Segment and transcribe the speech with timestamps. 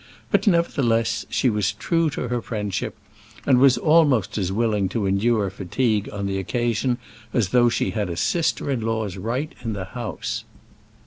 [0.31, 2.95] But, nevertheless, she was true to her friendship,
[3.45, 6.97] and was almost as willing to endure fatigue on the occasion
[7.35, 10.43] as though she had a sister in law's right in the house.